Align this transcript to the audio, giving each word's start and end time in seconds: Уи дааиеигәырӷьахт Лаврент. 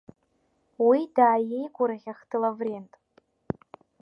Уи 0.87 0.99
дааиеигәырӷьахт 1.15 2.31
Лаврент. 2.41 2.91